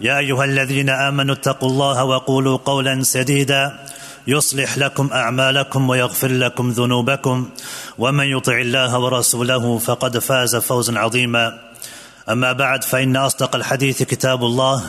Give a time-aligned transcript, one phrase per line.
[0.00, 3.78] يا أيها الذين آمنوا اتقوا الله وقولوا قولا سديدا
[4.26, 7.48] يصلح لكم أعمالكم ويغفر لكم ذنوبكم
[7.98, 11.58] ومن يطع الله ورسوله فقد فاز فوزا عظيما
[12.28, 14.82] أما بعد فإن أصدق الحديث كتاب الله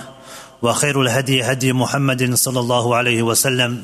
[0.61, 3.83] وخير الهدي هدي محمد صلى الله عليه وسلم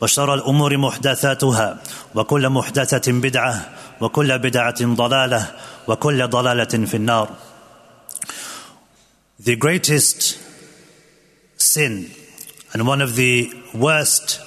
[0.00, 1.76] وشر الأمور محدثاتها
[2.14, 3.68] وكل محدثة بدعة
[4.00, 5.50] وكل بدعة ضلالة
[5.88, 7.28] وكل ضلالة في النار.
[9.42, 10.41] The greatest
[11.62, 12.10] sin
[12.72, 14.40] and one of the worst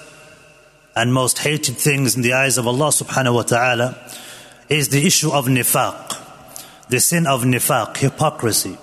[0.95, 4.11] and most hated things in the eyes of Allah subhanahu wa ta'ala
[4.69, 6.17] is the issue of nifaq,
[6.89, 8.77] the sin of nifaq, hypocrisy.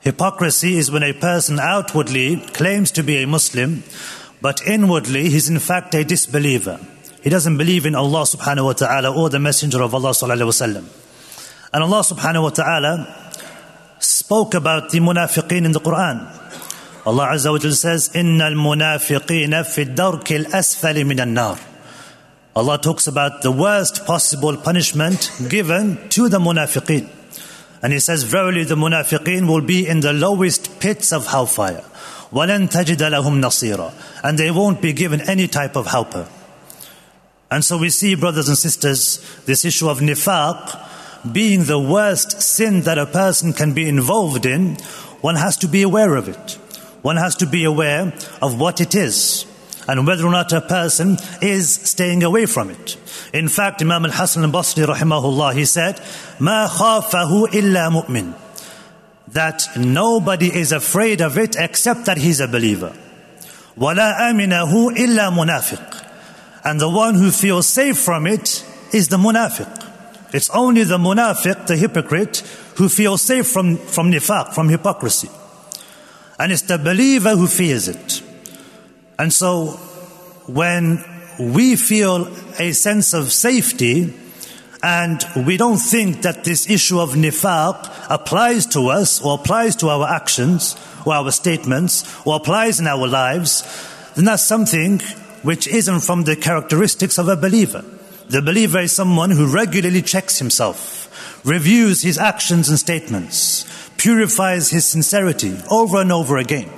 [0.00, 3.84] Hypocrisy is when a person outwardly claims to be a Muslim,
[4.40, 6.80] but inwardly he's in fact a disbeliever.
[7.22, 10.74] He doesn't believe in Allah subhanahu wa ta'ala or the Messenger of Allah sallallahu alayhi
[10.74, 11.68] wa sallam.
[11.72, 13.34] And Allah subhanahu wa ta'ala
[14.00, 16.41] spoke about the munafiqeen in the Quran.
[17.05, 21.57] Allah Azza wa Jal says, إِنَّ الْمُنَافِقِينَ فِي الدَّرْكِ الْأَسْفَلِ مِنَ النَّارِ
[22.55, 27.07] Allah talks about the worst possible punishment given to the munafiqeen.
[27.81, 31.83] And He says, Verily the munafiqeen will be in the lowest pits of hellfire.
[32.31, 36.27] وَلَن تَجِدَ لَهُمْ نَصِيرًا And they won't be given any type of helper.
[37.49, 42.81] And so we see, brothers and sisters, this issue of nifaq being the worst sin
[42.81, 44.75] that a person can be involved in,
[45.21, 46.57] one has to be aware of it.
[47.01, 49.45] One has to be aware of what it is
[49.87, 52.97] and whether or not a person is staying away from it.
[53.33, 55.95] In fact, Imam al-Hasan al-Basri rahimahullah, he said,
[56.39, 58.33] مَا خَافَهُ إِلَّا مُؤْمِنٌ
[59.29, 62.93] That nobody is afraid of it except that he's a believer.
[63.77, 66.05] وَلَا أَمِنَهُ إِلَّا مُنَافِقٌ
[66.65, 69.85] And the one who feels safe from it is the munafiq.
[70.33, 72.39] It's only the munafiq, the hypocrite,
[72.75, 75.29] who feels safe from, from nifaq, from hypocrisy.
[76.42, 78.20] And it's the believer who fears it.
[79.16, 79.78] And so,
[80.48, 80.98] when
[81.38, 82.26] we feel
[82.58, 84.12] a sense of safety,
[84.82, 89.88] and we don't think that this issue of nifaq applies to us, or applies to
[89.88, 90.74] our actions,
[91.06, 93.62] or our statements, or applies in our lives,
[94.16, 94.98] then that's something
[95.42, 97.84] which isn't from the characteristics of a believer.
[98.30, 101.01] The believer is someone who regularly checks himself,
[101.44, 103.64] reviews his actions and statements,
[103.96, 106.70] purifies his sincerity over and over again.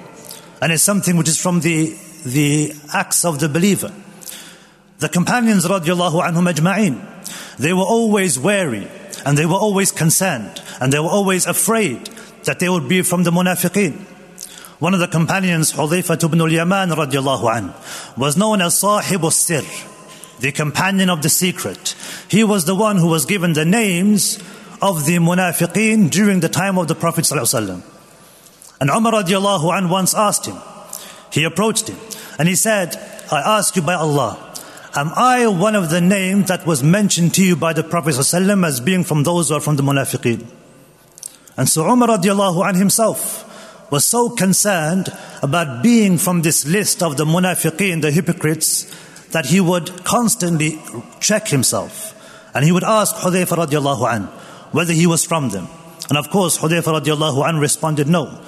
[0.60, 3.92] And it's something which is from the, the acts of the believer.
[4.98, 8.88] The companions, radiallahu anhum ajma'in, they were always wary
[9.26, 12.06] and they were always concerned and they were always afraid
[12.44, 13.98] that they would be from the munafiqeen.
[14.80, 17.74] One of the companions, Hudhayfa ibn al-Yaman radiallahu an,
[18.16, 19.62] was known as Sahib al-Sir,
[20.40, 21.94] the companion of the secret.
[22.28, 24.38] He was the one who was given the names
[24.84, 27.82] of the munafiqeen during the time of the Prophet ﷺ.
[28.82, 30.58] And Umar radiallahu an once asked him,
[31.32, 31.96] he approached him,
[32.38, 32.94] and he said,
[33.32, 34.36] I ask you by Allah,
[34.94, 38.66] am I one of the names that was mentioned to you by the Prophet ﷺ
[38.66, 40.46] as being from those who are from the munafiqeen?
[41.56, 43.40] And so Umar radiallahu an himself
[43.90, 45.08] was so concerned
[45.42, 48.84] about being from this list of the munafiqeen, the hypocrites,
[49.30, 50.78] that he would constantly
[51.20, 52.10] check himself.
[52.54, 54.28] And he would ask Hudayfa radiallahu an
[54.73, 55.67] whether he was from them.
[56.09, 58.39] And of course, Hudayfa radiallahu an responded no.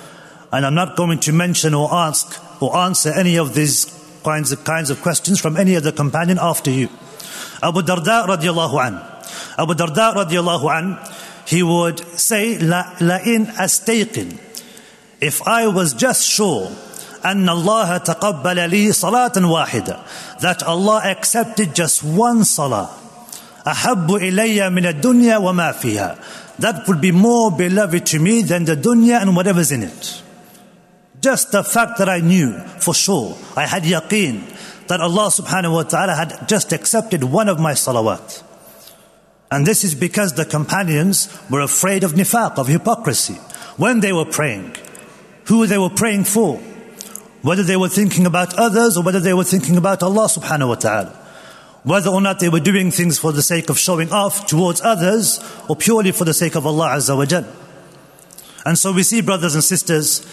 [0.51, 3.85] And I'm not going to mention or ask or answer any of these
[4.23, 6.89] kinds of, kinds of questions from any other companion after you.
[7.63, 8.93] Abu Darda radiallahu an.
[9.57, 10.99] Abu Darda radiallahu an,
[11.45, 14.39] he would say, La, la in astayqin.
[15.21, 16.71] If I was just sure
[17.25, 19.99] أن الله تقبل لي صلاة واحدة
[20.39, 22.89] that Allah accepted just one salah
[23.66, 26.18] أحب ilayya من الدنيا وما فيها.
[26.58, 30.22] That would be more beloved to me than the dunya and whatever's in it.
[31.20, 34.42] Just the fact that I knew for sure, I had yaqeen
[34.86, 38.44] that Allah subhanahu wa ta'ala had just accepted one of my salawat.
[39.50, 43.34] And this is because the companions were afraid of nifaq, of hypocrisy,
[43.76, 44.74] when they were praying,
[45.46, 46.56] who they were praying for,
[47.42, 50.74] whether they were thinking about others or whether they were thinking about Allah subhanahu wa
[50.74, 51.25] ta'ala
[51.85, 55.39] Whether or not they were doing things for the sake of showing off towards others
[55.67, 57.45] or purely for the sake of Allah azza wa jal.
[58.65, 60.25] And so we see, brothers and sisters,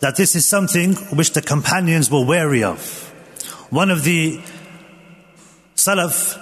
[0.00, 2.80] that this is something which the companions were wary of.
[3.70, 4.40] One of the
[5.76, 6.36] Salaf,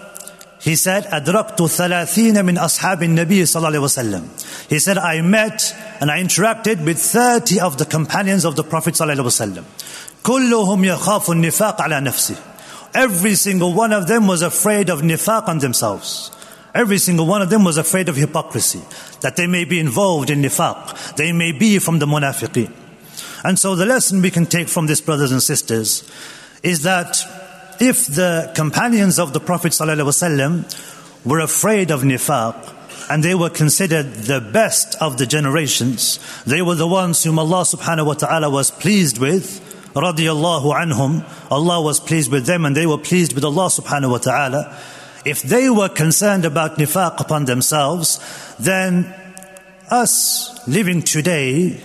[0.62, 4.69] he said, أدركت ثلاثين من أصحاب النبي صلى الله عليه وسلم.
[4.71, 8.95] He said, I met and I interacted with 30 of the companions of the Prophet
[8.95, 9.65] صلى الله عليه وسلم.
[10.23, 12.37] كلهم يخاف النفاق على نفسه.
[12.94, 16.31] Every single one of them was afraid of nifaq on themselves.
[16.75, 18.81] Every single one of them was afraid of hypocrisy,
[19.22, 22.72] that they may be involved in nifaq, they may be from the munafiqeen.
[23.44, 26.10] And so the lesson we can take from this, brothers and sisters,
[26.63, 27.18] is that
[27.80, 32.74] if the companions of the Prophet ﷺ were afraid of nifaq,
[33.10, 37.63] and they were considered the best of the generations, they were the ones whom Allah
[37.63, 42.86] subhanahu wa ta'ala was pleased with, radiyallahu anhum, Allah was pleased with them and they
[42.86, 44.78] were pleased with Allah subhanahu wa ta'ala.
[45.25, 48.19] If they were concerned about nifaq upon themselves,
[48.60, 49.13] then
[49.90, 51.81] us living today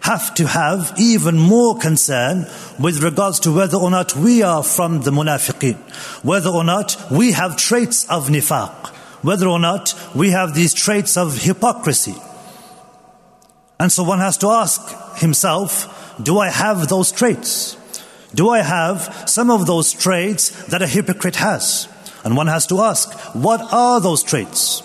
[0.00, 2.46] have to have even more concern
[2.78, 5.76] with regards to whether or not we are from the munafiqeen,
[6.22, 8.88] whether or not we have traits of nifaq,
[9.22, 12.14] whether or not we have these traits of hypocrisy.
[13.80, 14.80] And so one has to ask
[15.18, 17.76] himself, do I have those traits?
[18.34, 21.88] Do I have some of those traits that a hypocrite has?
[22.24, 24.80] And one has to ask, what are those traits?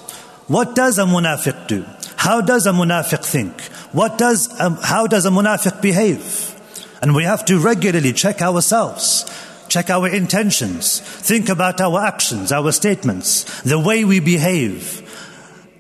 [0.48, 1.86] What does a munafiq do?
[2.18, 3.62] How does a munafiq think?
[3.94, 6.56] What does, um, how does a munafiq behave?
[7.02, 9.26] And we have to regularly check ourselves,
[9.70, 15.06] check our intentions, think about our actions, our statements, the way we behave,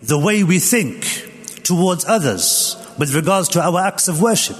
[0.01, 4.57] the way we think towards others with regards to our acts of worship.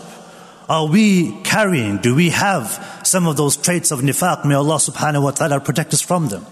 [0.70, 4.46] Are we carrying, do we have some of those traits of nifaq?
[4.46, 6.46] May Allah subhanahu wa ta'ala protect us from them.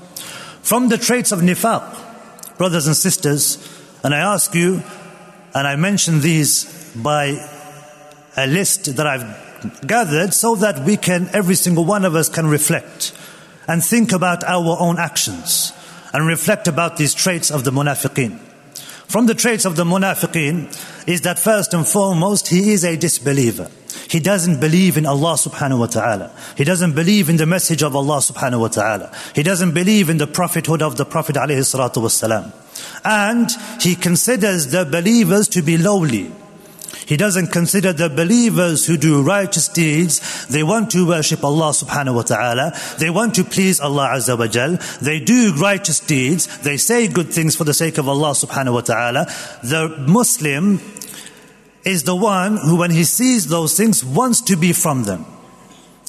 [0.64, 3.60] From the traits of nifaq, brothers and sisters,
[4.04, 4.82] and I ask you,
[5.54, 6.66] and I mention these
[6.96, 7.38] by
[8.36, 12.48] a list that I've gathered so that we can, every single one of us can
[12.48, 13.14] reflect
[13.68, 15.74] and think about our own actions
[16.12, 18.40] and reflect about these traits of the munafiqeen.
[19.08, 23.70] From the traits of the munafiqeen is that first and foremost, he is a disbeliever.
[24.10, 26.32] He doesn't believe in Allah subhanahu wa ta'ala.
[26.56, 29.12] He doesn't believe in the message of Allah subhanahu wa ta'ala.
[29.36, 32.52] He doesn't believe in the prophethood of the Prophet alayhi salatu wasalam.
[33.04, 33.50] And
[33.82, 36.32] he considers the believers to be lowly.
[37.08, 40.46] He doesn't consider the believers who do righteous deeds.
[40.48, 42.74] They want to worship Allah subhanahu wa ta'ala.
[43.00, 44.78] They want to please Allah azza wa jal.
[45.02, 46.48] They do righteous deeds.
[46.60, 49.26] They say good things for the sake of Allah subhanahu wa ta'ala.
[49.64, 50.80] The Muslim
[51.87, 55.25] is the one who, when he sees those things, wants to be from them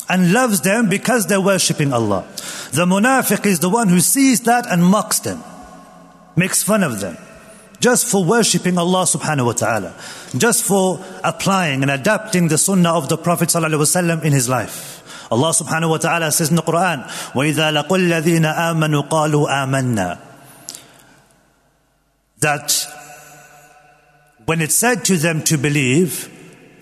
[0.10, 2.26] and loves them because they're worshipping Allah.
[2.72, 5.44] The munafiq is the one who sees that and mocks them,
[6.36, 7.18] makes fun of them,
[7.80, 9.96] just for worshipping Allah subhanahu wa ta'ala,
[10.38, 14.50] just for applying and adapting the sunnah of the Prophet sallallahu alaihi wasallam in his
[14.50, 15.00] life.
[15.32, 20.20] Allah subhanahu wa ta'ala says in the Quran, وَإِذَا لَقُوا الَّذِينَ آمَنُوا قَالُوا آمَنَّا
[22.40, 22.97] That
[24.48, 26.30] when it's said to them to believe,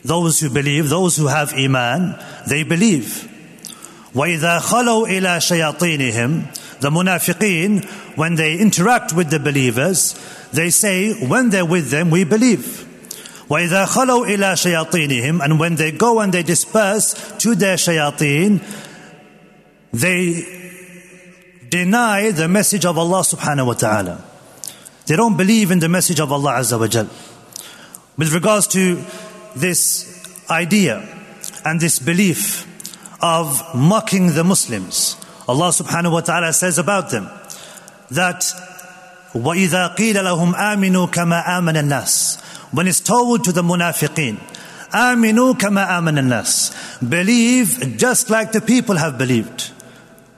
[0.04, 3.28] those who believe, those who have iman, they believe.
[4.14, 7.86] وَإِذَا خَلَوْا إِلَى شَيَاطِينِهِمْ The munafiqeen,
[8.18, 10.16] when they interact with the believers,
[10.52, 12.88] they say, when they're with them, we believe.
[13.48, 18.62] وَإِذَا خَلَوْا إِلَى شَيَاطِينِهِمْ And when they go and they disperse to their shayateen,
[19.94, 24.24] they deny the message of Allah subhanahu wa ta'ala.
[25.06, 27.08] They don't believe in the message of Allah azza wa jal
[28.18, 29.02] with regards to
[29.56, 30.08] this
[30.50, 31.08] idea
[31.66, 32.68] and this belief
[33.22, 35.16] of mocking the Muslims.
[35.48, 37.30] Allah subhanahu wa ta'ala says about them
[38.10, 38.44] that
[39.34, 42.42] وَإِذَا قِيلَ لَهُمْ آمِنُوا كَمَا آمَنَ النَّاسِ
[42.74, 44.38] When it's told to the munafiqeen,
[44.92, 49.72] آمِنُوا كَمَا آمَنَ النَّاسِ Believe just like the people have believed.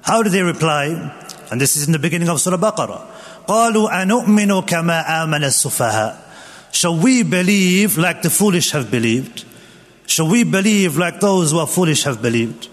[0.02, 1.12] How do they reply?
[1.50, 3.02] And this is in the beginning of Surah Baqarah.
[3.48, 6.24] قَالُوا أَنُؤْمِنُ كَمَا آمَنَ السُّفَهَاءِ
[6.73, 9.45] Shall we believe like the foolish have believed?
[10.07, 12.69] Shall we believe like those who are foolish have believed?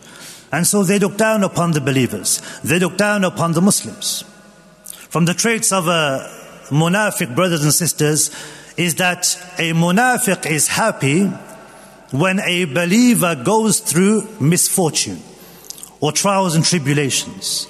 [0.51, 2.41] And so they look down upon the believers.
[2.63, 4.23] They look down upon the Muslims.
[5.09, 6.29] From the traits of a
[6.69, 8.31] munafiq, brothers and sisters,
[8.77, 11.25] is that a munafiq is happy
[12.11, 15.21] when a believer goes through misfortune
[15.99, 17.65] or trials and tribulations.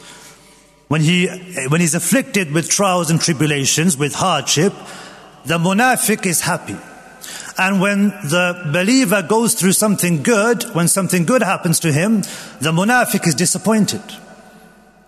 [0.88, 1.28] When, he,
[1.70, 4.74] when he's afflicted with trials and tribulations, with hardship,
[5.46, 6.78] the munafiq is happy.
[7.58, 12.22] And when the believer goes through something good, when something good happens to him,
[12.60, 14.02] the munafiq is disappointed.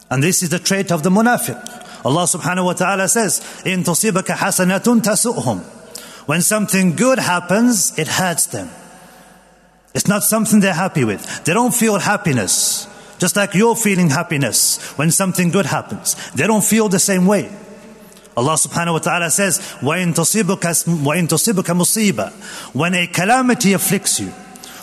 [0.10, 1.58] And this is the trait of the munafiq.
[2.06, 5.60] Allah subhanahu wa ta'ala says, In tusibaka hasanatun tasu'hum.
[6.28, 8.70] When something good happens, it hurts them.
[9.94, 11.44] It's not something they're happy with.
[11.44, 12.88] They don't feel happiness.
[13.18, 16.16] Just like you're feeling happiness when something good happens.
[16.32, 17.50] They don't feel the same way.
[18.37, 20.59] Allah subhanahu wa ta'ala says, وَإِن تُصِبُكَ,
[21.05, 24.29] وَإِن تُصِبُكَ مُصِيبَةً When a calamity afflicts you,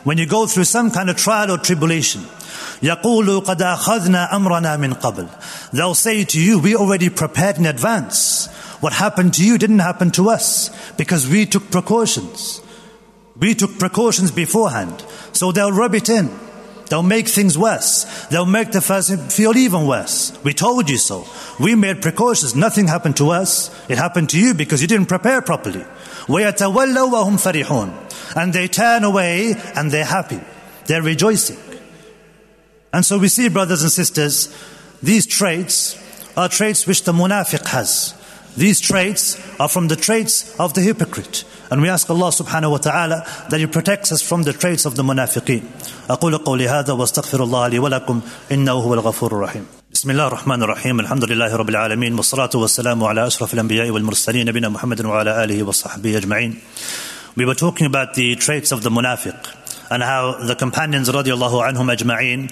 [0.03, 2.21] when you go through some kind of trial or tribulation,
[2.81, 8.47] يَقُولُ قَدْ أَخَذْنَا أَمْرَنَا مِنْ قَبْلِ They'll say to you, we already prepared in advance.
[8.81, 12.61] What happened to you didn't happen to us because we took precautions.
[13.37, 15.03] We took precautions beforehand.
[15.33, 16.29] So they'll rub it in.
[16.93, 18.25] They'll make things worse.
[18.27, 20.37] They'll make the person feel even worse.
[20.43, 21.27] We told you so.
[21.59, 22.55] We made precautions.
[22.55, 23.69] Nothing happened to us.
[23.89, 25.85] It happened to you because you didn't prepare properly.
[26.25, 30.41] وَيَتَوَلَّوْا وَهُمْ فَرِحُونَ And they turn away and they're happy.
[30.87, 31.59] They're rejoicing.
[32.91, 34.55] And so we see, brothers and sisters,
[35.03, 35.95] these traits
[36.35, 38.15] are traits which the munafiq has.
[38.57, 41.43] These traits are from the traits of the hypocrite.
[41.73, 44.95] And we ask Allah subhanahu wa ta'ala that He protects us from the traits of
[44.95, 45.63] the munafiqeen.
[46.09, 49.65] أقول قولي هذا واستغفر الله لي ولكم إنه هو الغفور الرحيم.
[49.93, 54.69] بسم الله الرحمن الرحيم الحمد لله رب العالمين والصلاة والسلام على أشرف الأنبياء والمرسلين نبينا
[54.69, 56.55] محمد وعلى آله وصحبه أجمعين.
[57.35, 59.37] We were talking about the traits of the munafiq
[59.91, 62.49] and how the companions radiallahu anhum ajma'in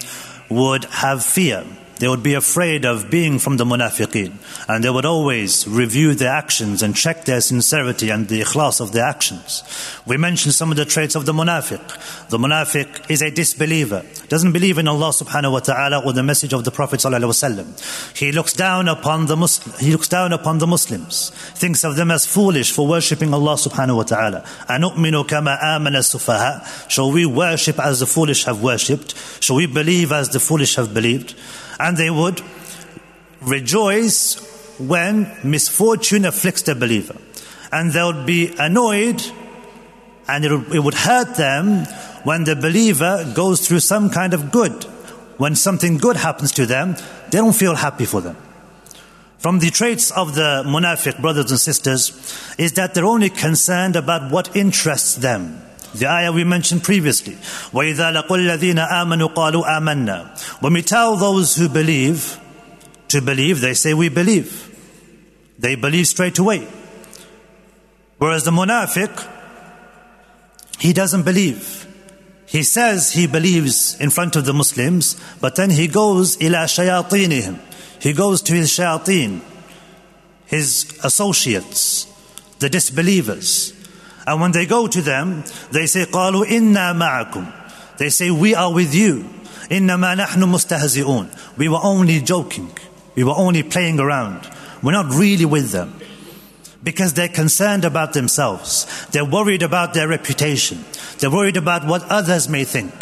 [0.50, 1.64] would have fear
[1.98, 4.32] they would be afraid of being from the munafiqeen.
[4.68, 8.92] And they would always review their actions and check their sincerity and the ikhlas of
[8.92, 9.64] their actions.
[10.06, 12.28] We mentioned some of the traits of the munafiq.
[12.28, 14.04] The munafiq is a disbeliever.
[14.28, 17.64] Doesn't believe in Allah subhanahu wa ta'ala or the message of the Prophet sallallahu alaihi
[17.64, 18.16] wasallam.
[18.16, 21.30] He looks down upon the Muslim, he looks down upon the Muslims.
[21.54, 24.44] Thinks of them as foolish for worshipping Allah subhanahu wa ta'ala.
[24.68, 29.16] أَنُؤْمِنُ كَمَا آمَنَ السُّفَهَاء Shall we worship as the foolish have worshipped?
[29.42, 31.34] Shall we believe as the foolish have believed?
[31.83, 32.41] And they would
[33.41, 34.39] rejoice
[34.79, 37.15] when misfortune afflicts the believer.
[37.73, 39.21] And they would be annoyed
[40.29, 41.83] and it would, it would hurt them
[42.23, 44.85] when the believer goes through some kind of good.
[45.37, 46.95] When something good happens to them,
[47.29, 48.37] they don't feel happy for them.
[49.39, 52.13] From the traits of the munafiq brothers and sisters
[52.57, 55.61] is that they're only concerned about what interests them.
[55.94, 57.34] The ayah we mentioned previously.
[57.72, 62.38] وَإِذَا لَقُوا الَّذِينَ آمَنُوا قَالُوا آمَنَّا When we tell those who believe
[63.08, 64.64] to believe, they say we believe.
[65.58, 66.68] They believe straight away.
[68.18, 69.26] Whereas the munafiq,
[70.78, 71.86] he doesn't believe.
[72.46, 77.58] He says he believes in front of the Muslims, but then he goes ila shayatinihim.
[78.00, 79.40] He goes to his shayateen,
[80.46, 82.06] his associates,
[82.58, 83.72] the disbelievers.
[84.26, 87.52] And when they go to them, they say, قالوا إنا معكم.
[87.96, 89.24] They say, we are with you.
[89.70, 91.28] إنما نحن مستهزئون.
[91.56, 92.70] We were only joking.
[93.14, 94.48] We were only playing around.
[94.82, 95.94] We're not really with them.
[96.82, 98.86] Because they're concerned about themselves.
[99.10, 100.84] They're worried about their reputation.
[101.18, 102.92] They're worried about what others may think.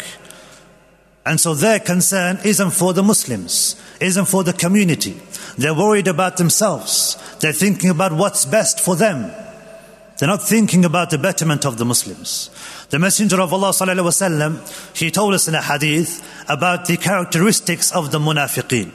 [1.25, 5.21] And so their concern isn't for the Muslims, isn't for the community.
[5.57, 7.17] They're worried about themselves.
[7.39, 9.31] They're thinking about what's best for them.
[10.21, 12.49] They're not thinking about the betterment of the Muslims.
[12.89, 18.11] The Messenger of Allah وسلم, he told us in a hadith about the characteristics of
[18.11, 18.91] the munafiqeen.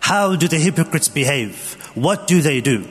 [0.00, 1.74] How do the hypocrites behave?
[1.94, 2.88] What do they do?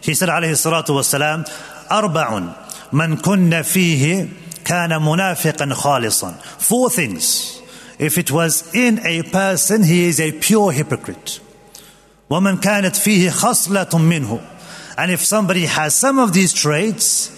[0.00, 1.44] He said عليه الصلاة والسلام
[1.90, 2.42] أربع
[2.92, 4.28] من كن فيه
[4.64, 7.62] كان منافقا خالصا Four things.
[7.98, 11.40] If it was in a person, he is a pure hypocrite.
[12.30, 14.40] ومن كانت فيه خصلة منه
[14.98, 17.30] and if somebody has some of these traits,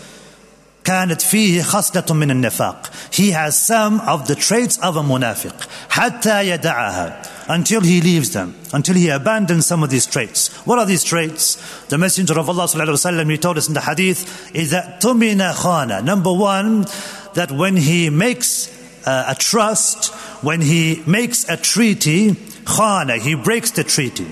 [0.84, 2.90] كانت فيه خصلة من النفاق.
[3.10, 5.52] He has some of the traits of a munafiq.
[5.90, 10.48] حتى يدعها until he leaves them, until he abandons some of these traits.
[10.66, 11.56] What are these traits?
[11.88, 16.02] The Messenger of Allah وسلم, he told us in the hadith, is that tumina khana.
[16.02, 16.86] Number one,
[17.34, 18.68] that when he makes
[19.06, 22.32] uh, a trust, when he makes a treaty,
[22.64, 24.26] khana, he breaks the treaty.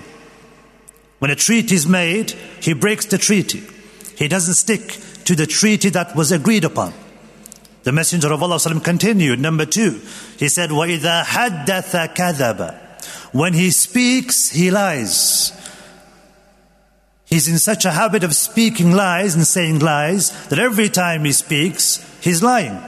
[1.19, 3.63] When a treaty is made, he breaks the treaty.
[4.17, 6.93] He doesn't stick to the treaty that was agreed upon.
[7.85, 9.41] The Messenger of Allah continued.
[9.41, 10.01] Number two,
[10.39, 15.53] he said, وَإِذَا حَدَّثَ كَذَبَ When he speaks, he lies.
[17.27, 21.33] He's in such a habit of speaking lies and saying lies that every time he
[21.33, 22.81] speaks, he's lying.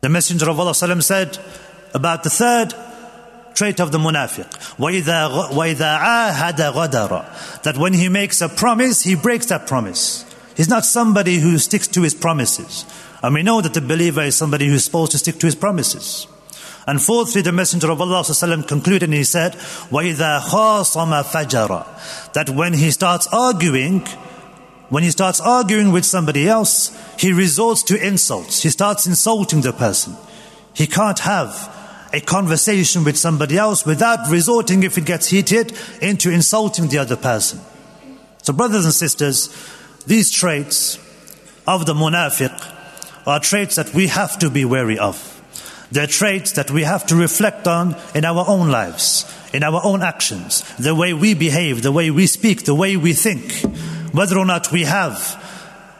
[0.00, 1.38] The Messenger of Allah said
[1.92, 2.74] about the third
[3.54, 4.46] trait of the munafiq.
[4.76, 10.24] وَإِذَا وَإِذَا عَاهَدَ غَدَرَ That when he makes a promise, he breaks that promise.
[10.56, 12.84] He's not somebody who sticks to his promises.
[13.22, 16.26] And we know that the believer is somebody who's supposed to stick to his promises.
[16.86, 19.52] And fourthly, the Messenger of Allah ﷺ concluded and he said,
[19.90, 24.06] وَإِذَا خَاصَمَ فَجَرَ That when he starts arguing,
[24.88, 28.62] when he starts arguing with somebody else, he resorts to insults.
[28.62, 30.16] He starts insulting the person.
[30.72, 31.74] He can't have
[32.13, 37.17] a conversation with somebody else without resorting, if it gets heated, into insulting the other
[37.17, 37.59] person.
[38.43, 39.49] So, brothers and sisters,
[40.05, 40.99] these traits
[41.67, 42.71] of the munafiq
[43.25, 45.31] are traits that we have to be wary of.
[45.91, 50.01] They're traits that we have to reflect on in our own lives, in our own
[50.01, 53.53] actions, the way we behave, the way we speak, the way we think.
[54.11, 55.39] Whether or not we have